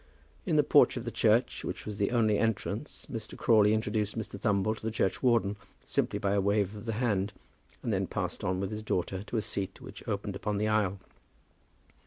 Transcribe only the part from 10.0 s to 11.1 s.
opened upon the aisle.